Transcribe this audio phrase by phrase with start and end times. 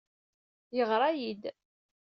[0.75, 1.43] Yeɣra-iyi-d.